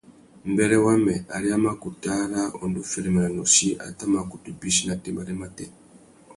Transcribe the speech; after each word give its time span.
Mbêrê 0.51 0.77
wamê, 0.85 1.17
ari 1.35 1.49
a 1.55 1.57
mà 1.63 1.71
kutu 1.81 2.07
ara 2.23 2.41
undú 2.63 2.81
féréména 2.91 3.29
nôchï 3.37 3.69
a 3.85 3.87
tà 3.97 4.03
mà 4.13 4.19
kutu 4.31 4.49
bîchi 4.59 4.83
nà 4.85 4.95
têbêrê 5.03 5.33
matê. 5.41 5.65